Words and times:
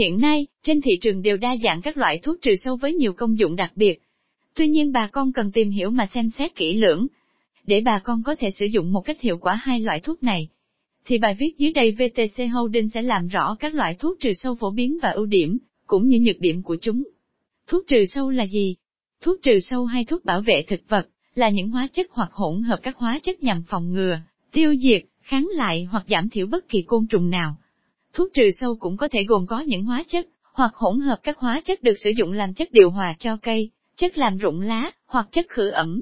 Hiện 0.00 0.20
nay, 0.20 0.46
trên 0.62 0.80
thị 0.80 0.90
trường 1.00 1.22
đều 1.22 1.36
đa 1.36 1.56
dạng 1.64 1.82
các 1.82 1.96
loại 1.96 2.18
thuốc 2.18 2.42
trừ 2.42 2.54
sâu 2.64 2.76
với 2.76 2.94
nhiều 2.94 3.12
công 3.12 3.38
dụng 3.38 3.56
đặc 3.56 3.72
biệt. 3.74 4.02
Tuy 4.54 4.68
nhiên 4.68 4.92
bà 4.92 5.06
con 5.06 5.32
cần 5.32 5.52
tìm 5.52 5.70
hiểu 5.70 5.90
mà 5.90 6.06
xem 6.14 6.30
xét 6.38 6.54
kỹ 6.54 6.72
lưỡng, 6.72 7.06
để 7.66 7.80
bà 7.80 7.98
con 7.98 8.22
có 8.22 8.34
thể 8.34 8.50
sử 8.50 8.66
dụng 8.66 8.92
một 8.92 9.00
cách 9.00 9.20
hiệu 9.20 9.38
quả 9.38 9.54
hai 9.54 9.80
loại 9.80 10.00
thuốc 10.00 10.22
này. 10.22 10.48
Thì 11.04 11.18
bài 11.18 11.36
viết 11.38 11.58
dưới 11.58 11.72
đây 11.72 11.92
VTC 11.92 12.42
Holding 12.52 12.88
sẽ 12.88 13.02
làm 13.02 13.28
rõ 13.28 13.56
các 13.60 13.74
loại 13.74 13.94
thuốc 13.94 14.20
trừ 14.20 14.32
sâu 14.34 14.54
phổ 14.54 14.70
biến 14.70 14.98
và 15.02 15.10
ưu 15.10 15.26
điểm, 15.26 15.58
cũng 15.86 16.08
như 16.08 16.20
nhược 16.20 16.40
điểm 16.40 16.62
của 16.62 16.76
chúng. 16.80 17.02
Thuốc 17.66 17.84
trừ 17.86 18.06
sâu 18.06 18.30
là 18.30 18.46
gì? 18.46 18.76
Thuốc 19.20 19.42
trừ 19.42 19.60
sâu 19.60 19.84
hay 19.84 20.04
thuốc 20.04 20.24
bảo 20.24 20.40
vệ 20.40 20.64
thực 20.68 20.80
vật, 20.88 21.08
là 21.34 21.48
những 21.48 21.68
hóa 21.68 21.88
chất 21.92 22.06
hoặc 22.10 22.32
hỗn 22.32 22.62
hợp 22.62 22.80
các 22.82 22.96
hóa 22.96 23.18
chất 23.22 23.42
nhằm 23.42 23.62
phòng 23.68 23.92
ngừa, 23.92 24.20
tiêu 24.52 24.74
diệt, 24.80 25.02
kháng 25.20 25.48
lại 25.52 25.84
hoặc 25.90 26.04
giảm 26.08 26.28
thiểu 26.28 26.46
bất 26.46 26.68
kỳ 26.68 26.82
côn 26.82 27.06
trùng 27.06 27.30
nào. 27.30 27.56
Thuốc 28.12 28.32
trừ 28.32 28.50
sâu 28.52 28.76
cũng 28.80 28.96
có 28.96 29.08
thể 29.08 29.24
gồm 29.24 29.46
có 29.46 29.60
những 29.60 29.84
hóa 29.84 30.04
chất, 30.08 30.26
hoặc 30.52 30.74
hỗn 30.74 31.00
hợp 31.00 31.20
các 31.22 31.38
hóa 31.38 31.60
chất 31.64 31.82
được 31.82 31.98
sử 31.98 32.10
dụng 32.10 32.32
làm 32.32 32.54
chất 32.54 32.72
điều 32.72 32.90
hòa 32.90 33.14
cho 33.18 33.36
cây, 33.36 33.70
chất 33.96 34.18
làm 34.18 34.38
rụng 34.38 34.60
lá, 34.60 34.90
hoặc 35.06 35.28
chất 35.32 35.46
khử 35.48 35.68
ẩm. 35.68 36.00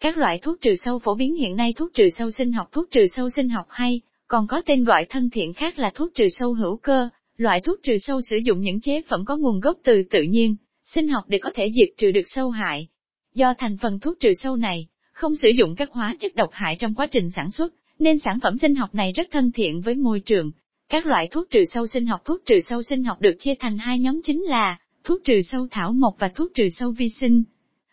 Các 0.00 0.18
loại 0.18 0.38
thuốc 0.38 0.60
trừ 0.60 0.74
sâu 0.76 0.98
phổ 0.98 1.14
biến 1.14 1.34
hiện 1.34 1.56
nay 1.56 1.72
thuốc 1.72 1.94
trừ 1.94 2.08
sâu 2.18 2.30
sinh 2.30 2.52
học 2.52 2.68
thuốc 2.72 2.90
trừ 2.90 3.06
sâu 3.06 3.30
sinh 3.30 3.48
học 3.48 3.66
hay, 3.68 4.00
còn 4.28 4.46
có 4.46 4.62
tên 4.66 4.84
gọi 4.84 5.06
thân 5.08 5.30
thiện 5.30 5.52
khác 5.52 5.78
là 5.78 5.90
thuốc 5.94 6.14
trừ 6.14 6.28
sâu 6.28 6.54
hữu 6.54 6.76
cơ, 6.76 7.08
loại 7.36 7.60
thuốc 7.60 7.82
trừ 7.82 7.98
sâu 7.98 8.20
sử 8.30 8.36
dụng 8.36 8.60
những 8.60 8.80
chế 8.80 9.02
phẩm 9.08 9.24
có 9.24 9.36
nguồn 9.36 9.60
gốc 9.60 9.78
từ 9.84 10.02
tự 10.10 10.22
nhiên, 10.22 10.56
sinh 10.82 11.08
học 11.08 11.24
để 11.28 11.38
có 11.38 11.50
thể 11.54 11.72
diệt 11.74 11.88
trừ 11.96 12.10
được 12.10 12.22
sâu 12.26 12.50
hại. 12.50 12.88
Do 13.34 13.54
thành 13.58 13.76
phần 13.82 14.00
thuốc 14.00 14.20
trừ 14.20 14.34
sâu 14.34 14.56
này, 14.56 14.86
không 15.12 15.36
sử 15.36 15.48
dụng 15.48 15.74
các 15.76 15.90
hóa 15.90 16.16
chất 16.20 16.34
độc 16.34 16.50
hại 16.52 16.76
trong 16.76 16.94
quá 16.94 17.06
trình 17.06 17.30
sản 17.30 17.50
xuất, 17.50 17.74
nên 17.98 18.18
sản 18.18 18.38
phẩm 18.42 18.58
sinh 18.58 18.74
học 18.74 18.94
này 18.94 19.12
rất 19.12 19.28
thân 19.30 19.52
thiện 19.52 19.80
với 19.80 19.94
môi 19.94 20.20
trường. 20.20 20.50
Các 20.90 21.06
loại 21.06 21.28
thuốc 21.30 21.50
trừ 21.50 21.64
sâu 21.64 21.86
sinh 21.86 22.06
học 22.06 22.20
Thuốc 22.24 22.46
trừ 22.46 22.60
sâu 22.60 22.82
sinh 22.82 23.04
học 23.04 23.20
được 23.20 23.34
chia 23.38 23.54
thành 23.60 23.78
hai 23.78 23.98
nhóm 23.98 24.20
chính 24.24 24.42
là 24.42 24.78
thuốc 25.04 25.24
trừ 25.24 25.42
sâu 25.42 25.66
thảo 25.70 25.92
mộc 25.92 26.16
và 26.18 26.28
thuốc 26.28 26.54
trừ 26.54 26.68
sâu 26.68 26.90
vi 26.90 27.08
sinh. 27.08 27.42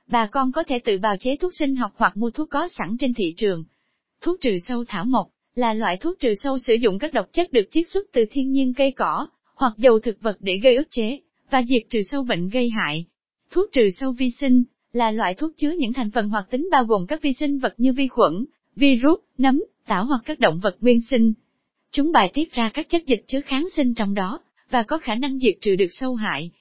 Bà 0.08 0.28
con 0.28 0.52
có 0.52 0.64
thể 0.64 0.80
tự 0.80 0.98
bào 0.98 1.18
chế 1.18 1.36
thuốc 1.36 1.56
sinh 1.56 1.76
học 1.76 1.92
hoặc 1.96 2.18
mua 2.18 2.30
thuốc 2.30 2.50
có 2.50 2.68
sẵn 2.68 2.98
trên 3.00 3.14
thị 3.14 3.34
trường. 3.38 3.64
Thuốc 4.22 4.42
trừ 4.42 4.58
sâu 4.68 4.86
thảo 4.88 5.06
mộc 5.06 5.28
là 5.56 5.74
loại 5.74 5.98
thuốc 5.98 6.20
trừ 6.20 6.34
sâu 6.44 6.60
sử 6.60 6.74
dụng 6.74 7.00
các 7.00 7.14
độc 7.14 7.26
chất 7.32 7.52
được 7.52 7.68
chiết 7.72 7.88
xuất 7.88 8.06
từ 8.14 8.26
thiên 8.32 8.52
nhiên 8.52 8.74
cây 8.74 8.92
cỏ 8.92 9.28
hoặc 9.56 9.74
dầu 9.78 10.00
thực 10.00 10.22
vật 10.22 10.38
để 10.40 10.58
gây 10.58 10.76
ức 10.76 10.88
chế 10.90 11.20
và 11.52 11.64
diệt 11.64 11.82
trừ 11.90 12.00
sâu 12.04 12.24
bệnh 12.24 12.50
gây 12.50 12.70
hại. 12.70 13.06
Thuốc 13.52 13.72
trừ 13.72 13.90
sâu 14.00 14.12
vi 14.12 14.32
sinh 14.32 14.64
là 14.94 15.12
loại 15.12 15.34
thuốc 15.34 15.52
chứa 15.58 15.72
những 15.72 15.94
thành 15.94 16.12
phần 16.12 16.30
hoạt 16.30 16.50
tính 16.50 16.70
bao 16.72 16.86
gồm 16.86 17.08
các 17.08 17.22
vi 17.22 17.34
sinh 17.34 17.60
vật 17.60 17.74
như 17.78 17.94
vi 17.94 18.08
khuẩn, 18.08 18.46
virus, 18.76 19.20
nấm, 19.38 19.64
tảo 19.86 20.06
hoặc 20.06 20.22
các 20.26 20.40
động 20.40 20.60
vật 20.64 20.78
nguyên 20.82 21.02
sinh. 21.02 21.34
Chúng 21.92 22.12
bài 22.12 22.32
tiết 22.34 22.54
ra 22.54 22.70
các 22.70 22.90
chất 22.90 23.06
dịch 23.06 23.24
chứa 23.28 23.42
kháng 23.42 23.68
sinh 23.70 23.94
trong 23.94 24.14
đó, 24.14 24.40
và 24.70 24.84
có 24.84 24.98
khả 24.98 25.16
năng 25.16 25.40
diệt 25.40 25.54
trừ 25.62 25.76
được 25.76 25.88
sâu 25.90 26.16
hại. 26.16 26.52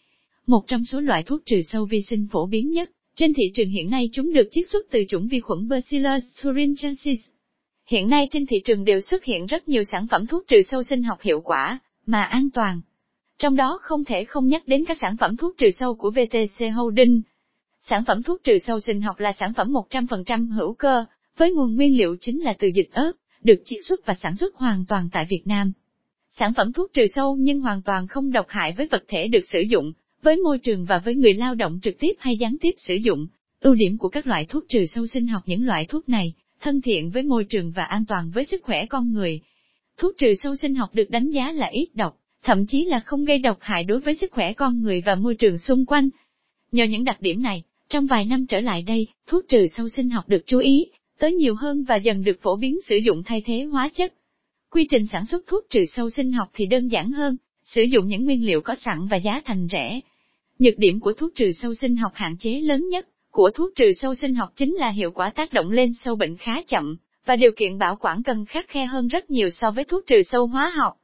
Một 0.46 0.66
trong 0.66 0.84
số 0.84 1.00
loại 1.00 1.22
thuốc 1.22 1.46
trừ 1.46 1.62
sâu 1.62 1.84
vi 1.84 2.02
sinh 2.02 2.26
phổ 2.32 2.46
biến 2.46 2.70
nhất, 2.70 2.90
trên 3.16 3.34
thị 3.34 3.44
trường 3.54 3.68
hiện 3.68 3.90
nay 3.90 4.08
chúng 4.12 4.32
được 4.32 4.48
chiết 4.50 4.68
xuất 4.68 4.86
từ 4.90 5.04
chủng 5.08 5.28
vi 5.28 5.40
khuẩn 5.40 5.68
Bacillus 5.68 6.24
thuringiensis. 6.40 7.20
Hiện 7.86 8.08
nay 8.08 8.28
trên 8.30 8.46
thị 8.46 8.56
trường 8.64 8.84
đều 8.84 9.00
xuất 9.00 9.24
hiện 9.24 9.46
rất 9.46 9.68
nhiều 9.68 9.82
sản 9.84 10.06
phẩm 10.10 10.26
thuốc 10.26 10.48
trừ 10.48 10.62
sâu 10.62 10.82
sinh 10.82 11.02
học 11.02 11.20
hiệu 11.20 11.40
quả, 11.40 11.78
mà 12.06 12.22
an 12.22 12.50
toàn. 12.54 12.80
Trong 13.38 13.56
đó 13.56 13.78
không 13.82 14.04
thể 14.04 14.24
không 14.24 14.48
nhắc 14.48 14.62
đến 14.68 14.84
các 14.84 14.98
sản 15.00 15.16
phẩm 15.16 15.36
thuốc 15.36 15.58
trừ 15.58 15.70
sâu 15.70 15.94
của 15.94 16.10
VTC 16.10 16.64
Holding. 16.74 17.22
Sản 17.80 18.04
phẩm 18.06 18.22
thuốc 18.22 18.44
trừ 18.44 18.58
sâu 18.58 18.80
sinh 18.80 19.02
học 19.02 19.20
là 19.20 19.32
sản 19.32 19.52
phẩm 19.56 19.72
100% 19.72 20.52
hữu 20.52 20.74
cơ, 20.74 21.04
với 21.36 21.52
nguồn 21.52 21.76
nguyên 21.76 21.96
liệu 21.96 22.16
chính 22.20 22.40
là 22.40 22.54
từ 22.58 22.68
dịch 22.74 22.88
ớt, 22.92 23.12
được 23.42 23.62
chiết 23.64 23.78
xuất 23.84 24.06
và 24.06 24.14
sản 24.14 24.36
xuất 24.36 24.54
hoàn 24.54 24.84
toàn 24.88 25.08
tại 25.12 25.26
Việt 25.30 25.42
Nam. 25.44 25.72
Sản 26.28 26.52
phẩm 26.56 26.72
thuốc 26.72 26.92
trừ 26.92 27.06
sâu 27.14 27.36
nhưng 27.36 27.60
hoàn 27.60 27.82
toàn 27.82 28.06
không 28.06 28.32
độc 28.32 28.46
hại 28.48 28.72
với 28.76 28.88
vật 28.90 29.04
thể 29.08 29.28
được 29.28 29.44
sử 29.44 29.58
dụng, 29.70 29.92
với 30.22 30.36
môi 30.36 30.58
trường 30.58 30.84
và 30.84 30.98
với 30.98 31.14
người 31.14 31.34
lao 31.34 31.54
động 31.54 31.80
trực 31.82 31.98
tiếp 31.98 32.12
hay 32.18 32.36
gián 32.36 32.56
tiếp 32.60 32.74
sử 32.76 32.94
dụng. 32.94 33.26
Ưu 33.60 33.74
điểm 33.74 33.98
của 33.98 34.08
các 34.08 34.26
loại 34.26 34.44
thuốc 34.44 34.64
trừ 34.68 34.86
sâu 34.86 35.06
sinh 35.06 35.26
học 35.26 35.42
những 35.46 35.66
loại 35.66 35.84
thuốc 35.84 36.08
này, 36.08 36.34
thân 36.60 36.80
thiện 36.80 37.10
với 37.10 37.22
môi 37.22 37.44
trường 37.44 37.70
và 37.70 37.84
an 37.84 38.04
toàn 38.08 38.30
với 38.30 38.44
sức 38.44 38.62
khỏe 38.62 38.86
con 38.86 39.12
người. 39.12 39.40
Thuốc 39.96 40.14
trừ 40.18 40.34
sâu 40.34 40.56
sinh 40.56 40.74
học 40.74 40.94
được 40.94 41.10
đánh 41.10 41.30
giá 41.30 41.52
là 41.52 41.66
ít 41.66 41.88
độc, 41.94 42.18
thậm 42.42 42.66
chí 42.66 42.84
là 42.84 43.00
không 43.04 43.24
gây 43.24 43.38
độc 43.38 43.58
hại 43.60 43.84
đối 43.84 44.00
với 44.00 44.14
sức 44.14 44.32
khỏe 44.32 44.52
con 44.52 44.82
người 44.82 45.02
và 45.06 45.14
môi 45.14 45.34
trường 45.34 45.58
xung 45.58 45.86
quanh. 45.86 46.08
Nhờ 46.72 46.84
những 46.84 47.04
đặc 47.04 47.20
điểm 47.20 47.42
này, 47.42 47.62
trong 47.88 48.06
vài 48.06 48.24
năm 48.24 48.46
trở 48.46 48.60
lại 48.60 48.82
đây, 48.82 49.06
thuốc 49.26 49.44
trừ 49.48 49.66
sâu 49.66 49.88
sinh 49.88 50.10
học 50.10 50.28
được 50.28 50.42
chú 50.46 50.58
ý, 50.58 50.86
tới 51.18 51.34
nhiều 51.34 51.54
hơn 51.54 51.84
và 51.84 51.96
dần 51.96 52.24
được 52.24 52.40
phổ 52.42 52.56
biến 52.56 52.78
sử 52.80 52.96
dụng 52.96 53.22
thay 53.22 53.42
thế 53.46 53.62
hóa 53.62 53.88
chất. 53.94 54.14
Quy 54.70 54.86
trình 54.90 55.06
sản 55.12 55.26
xuất 55.26 55.46
thuốc 55.46 55.64
trừ 55.70 55.84
sâu 55.86 56.10
sinh 56.10 56.32
học 56.32 56.48
thì 56.54 56.66
đơn 56.66 56.88
giản 56.88 57.12
hơn, 57.12 57.36
sử 57.62 57.82
dụng 57.82 58.06
những 58.06 58.24
nguyên 58.24 58.46
liệu 58.46 58.60
có 58.60 58.74
sẵn 58.74 59.06
và 59.10 59.16
giá 59.16 59.42
thành 59.44 59.68
rẻ. 59.72 60.00
Nhược 60.58 60.78
điểm 60.78 61.00
của 61.00 61.12
thuốc 61.12 61.34
trừ 61.34 61.52
sâu 61.52 61.74
sinh 61.74 61.96
học 61.96 62.12
hạn 62.14 62.36
chế 62.38 62.60
lớn 62.60 62.88
nhất 62.88 63.08
của 63.36 63.50
thuốc 63.50 63.72
trừ 63.76 63.92
sâu 63.92 64.14
sinh 64.14 64.34
học 64.34 64.52
chính 64.56 64.74
là 64.74 64.88
hiệu 64.88 65.10
quả 65.10 65.30
tác 65.30 65.52
động 65.52 65.70
lên 65.70 65.92
sâu 65.94 66.16
bệnh 66.16 66.36
khá 66.36 66.62
chậm, 66.62 66.96
và 67.26 67.36
điều 67.36 67.50
kiện 67.56 67.78
bảo 67.78 67.96
quản 67.96 68.22
cần 68.22 68.44
khắc 68.44 68.68
khe 68.68 68.86
hơn 68.86 69.08
rất 69.08 69.30
nhiều 69.30 69.50
so 69.50 69.70
với 69.70 69.84
thuốc 69.84 70.06
trừ 70.06 70.22
sâu 70.22 70.46
hóa 70.46 70.72
học. 70.76 70.96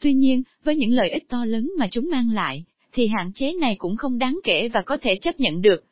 Tuy 0.00 0.14
nhiên, 0.14 0.42
với 0.64 0.76
những 0.76 0.92
lợi 0.92 1.10
ích 1.10 1.28
to 1.28 1.44
lớn 1.44 1.70
mà 1.78 1.88
chúng 1.90 2.08
mang 2.10 2.30
lại, 2.30 2.64
thì 2.92 3.06
hạn 3.06 3.32
chế 3.34 3.52
này 3.52 3.76
cũng 3.78 3.96
không 3.96 4.18
đáng 4.18 4.40
kể 4.44 4.68
và 4.68 4.82
có 4.82 4.96
thể 4.96 5.16
chấp 5.16 5.40
nhận 5.40 5.62
được. 5.62 5.84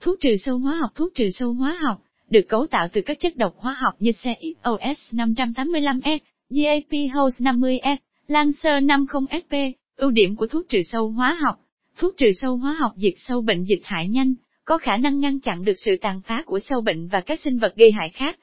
Thuốc 0.00 0.20
trừ 0.20 0.36
sâu 0.36 0.58
hóa 0.58 0.74
học 0.74 0.90
Thuốc 0.94 1.14
trừ 1.14 1.30
sâu 1.30 1.52
hóa 1.52 1.78
học, 1.82 2.02
được 2.30 2.48
cấu 2.48 2.66
tạo 2.66 2.88
từ 2.92 3.00
các 3.00 3.20
chất 3.20 3.36
độc 3.36 3.54
hóa 3.56 3.76
học 3.78 3.94
như 3.98 4.12
CXOS 4.12 5.14
585S, 5.14 6.18
GAP 6.50 7.14
Host 7.14 7.40
50S, 7.40 7.96
Lancer 8.26 8.84
50SP. 8.84 9.72
Ưu 9.96 10.10
điểm 10.10 10.36
của 10.36 10.46
thuốc 10.46 10.68
trừ 10.68 10.82
sâu 10.82 11.10
hóa 11.10 11.34
học 11.40 11.64
Thuốc 11.96 12.16
trừ 12.16 12.26
sâu 12.32 12.56
hóa 12.56 12.72
học 12.72 12.92
diệt 12.96 13.14
sâu 13.16 13.40
bệnh 13.40 13.64
dịch 13.64 13.80
hại 13.84 14.08
nhanh, 14.08 14.34
có 14.64 14.78
khả 14.78 14.96
năng 14.96 15.20
ngăn 15.20 15.40
chặn 15.40 15.64
được 15.64 15.74
sự 15.76 15.96
tàn 16.00 16.20
phá 16.20 16.42
của 16.46 16.58
sâu 16.58 16.80
bệnh 16.80 17.08
và 17.08 17.20
các 17.20 17.40
sinh 17.40 17.58
vật 17.58 17.76
gây 17.76 17.92
hại 17.92 18.08
khác. 18.08 18.38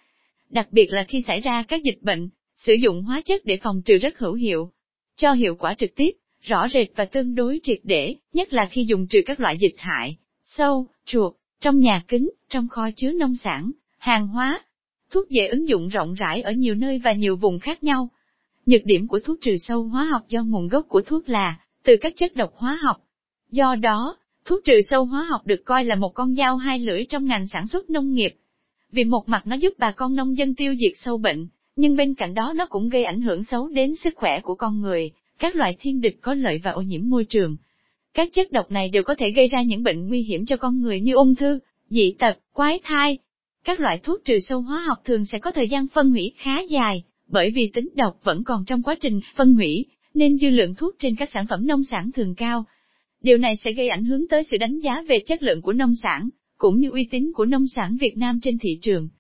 Đặc 0.50 0.68
biệt 0.72 0.88
là 0.90 1.04
khi 1.04 1.24
xảy 1.28 1.40
ra 1.40 1.64
các 1.64 1.84
dịch 1.84 2.02
bệnh, 2.02 2.30
sử 2.56 2.74
dụng 2.74 3.04
hóa 3.04 3.22
chất 3.26 3.46
để 3.46 3.58
phòng 3.64 3.82
trừ 3.86 3.98
rất 3.98 4.18
hữu 4.18 4.34
hiệu, 4.34 4.72
cho 5.16 5.34
hiệu 5.34 5.56
quả 5.56 5.76
trực 5.78 5.96
tiếp, 5.96 6.12
rõ 6.42 6.68
rệt 6.70 6.88
và 6.96 7.06
tương 7.06 7.36
đối 7.36 7.60
triệt 7.64 7.80
để, 7.84 8.16
nhất 8.34 8.54
là 8.54 8.66
khi 8.66 8.86
dùng 8.86 9.08
trừ 9.08 9.20
các 9.26 9.40
loại 9.40 9.58
dịch 9.60 9.76
hại, 9.78 10.18
sâu, 10.44 10.88
chuột, 11.06 11.34
trong 11.62 11.80
nhà 11.80 12.02
kính, 12.08 12.30
trong 12.50 12.68
kho 12.68 12.90
chứa 12.96 13.12
nông 13.12 13.36
sản, 13.36 13.72
hàng 13.98 14.28
hóa. 14.28 14.60
Thuốc 15.12 15.30
dễ 15.30 15.48
ứng 15.48 15.68
dụng 15.68 15.88
rộng 15.88 16.14
rãi 16.14 16.42
ở 16.42 16.52
nhiều 16.52 16.76
nơi 16.76 17.00
và 17.00 17.12
nhiều 17.12 17.36
vùng 17.36 17.60
khác 17.60 17.84
nhau. 17.84 18.10
Nhược 18.66 18.82
điểm 18.86 19.08
của 19.08 19.20
thuốc 19.20 19.38
trừ 19.42 19.58
sâu 19.60 19.84
hóa 19.84 20.06
học 20.06 20.22
do 20.30 20.44
nguồn 20.44 20.68
gốc 20.68 20.86
của 20.90 21.02
thuốc 21.02 21.30
là 21.30 21.60
từ 21.84 21.96
các 22.02 22.14
chất 22.16 22.36
độc 22.36 22.54
hóa 22.56 22.80
học. 22.82 22.98
Do 23.52 23.76
đó, 23.76 24.18
thuốc 24.46 24.60
trừ 24.64 24.74
sâu 24.90 25.06
hóa 25.06 25.24
học 25.24 25.42
được 25.46 25.62
coi 25.66 25.86
là 25.86 25.96
một 25.96 26.10
con 26.14 26.36
dao 26.36 26.58
hai 26.58 26.80
lưỡi 26.80 27.06
trong 27.10 27.26
ngành 27.26 27.48
sản 27.48 27.68
xuất 27.68 27.90
nông 27.90 28.14
nghiệp. 28.14 28.36
Vì 28.92 29.04
một 29.04 29.30
mặt 29.30 29.48
nó 29.48 29.56
giúp 29.56 29.74
bà 29.78 29.92
con 29.92 30.16
nông 30.16 30.38
dân 30.38 30.56
tiêu 30.56 30.76
diệt 30.80 30.94
sâu 30.96 31.18
bệnh, 31.18 31.48
nhưng 31.76 31.96
bên 31.96 32.16
cạnh 32.16 32.34
đó 32.34 32.54
nó 32.56 32.66
cũng 32.70 32.90
gây 32.90 33.04
ảnh 33.04 33.22
hưởng 33.22 33.44
xấu 33.44 33.68
đến 33.68 33.96
sức 33.96 34.14
khỏe 34.16 34.40
của 34.42 34.56
con 34.56 34.82
người, 34.82 35.12
các 35.40 35.56
loại 35.56 35.76
thiên 35.80 36.02
địch 36.02 36.18
có 36.22 36.34
lợi 36.34 36.60
và 36.64 36.72
ô 36.72 36.82
nhiễm 36.82 37.10
môi 37.10 37.26
trường. 37.26 37.58
Các 38.14 38.30
chất 38.34 38.52
độc 38.52 38.72
này 38.72 38.90
đều 38.90 39.04
có 39.04 39.16
thể 39.16 39.32
gây 39.32 39.48
ra 39.48 39.62
những 39.62 39.84
bệnh 39.84 40.08
nguy 40.08 40.22
hiểm 40.22 40.46
cho 40.46 40.58
con 40.58 40.82
người 40.82 41.02
như 41.02 41.14
ung 41.14 41.36
thư, 41.36 41.60
dị 41.90 42.16
tật, 42.20 42.40
quái 42.54 42.80
thai. 42.84 43.18
Các 43.64 43.80
loại 43.80 43.98
thuốc 44.04 44.26
trừ 44.26 44.40
sâu 44.40 44.62
hóa 44.62 44.80
học 44.80 44.98
thường 45.06 45.26
sẽ 45.26 45.38
có 45.38 45.52
thời 45.52 45.70
gian 45.70 45.88
phân 45.94 46.10
hủy 46.10 46.34
khá 46.38 46.60
dài, 46.70 47.04
bởi 47.28 47.52
vì 47.52 47.70
tính 47.74 47.90
độc 47.96 48.20
vẫn 48.24 48.44
còn 48.44 48.66
trong 48.66 48.84
quá 48.84 48.96
trình 49.02 49.20
phân 49.36 49.54
hủy, 49.54 49.86
nên 50.14 50.38
dư 50.38 50.50
lượng 50.50 50.76
thuốc 50.76 50.96
trên 51.00 51.16
các 51.16 51.30
sản 51.34 51.46
phẩm 51.50 51.68
nông 51.68 51.84
sản 51.84 52.12
thường 52.12 52.36
cao. 52.36 52.66
Điều 53.22 53.38
này 53.38 53.56
sẽ 53.56 53.72
gây 53.72 53.88
ảnh 53.88 54.06
hưởng 54.06 54.28
tới 54.28 54.44
sự 54.44 54.58
đánh 54.58 54.80
giá 54.80 55.04
về 55.08 55.20
chất 55.26 55.44
lượng 55.44 55.62
của 55.62 55.74
nông 55.74 55.96
sản, 55.96 56.30
cũng 56.58 56.80
như 56.80 56.90
uy 56.90 57.08
tín 57.12 57.32
của 57.36 57.46
nông 57.46 57.68
sản 57.68 57.98
Việt 58.02 58.18
Nam 58.18 58.40
trên 58.44 58.58
thị 58.58 58.80
trường. 58.82 59.08